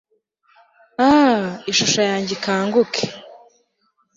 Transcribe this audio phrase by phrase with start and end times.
[1.09, 1.41] ah!
[1.71, 3.03] ishusho yanjye ikanguke